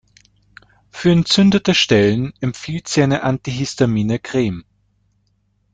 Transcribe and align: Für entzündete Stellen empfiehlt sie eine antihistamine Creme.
Für 0.89 1.11
entzündete 1.11 1.75
Stellen 1.75 2.33
empfiehlt 2.39 2.87
sie 2.87 3.03
eine 3.03 3.21
antihistamine 3.21 4.17
Creme. 4.17 4.63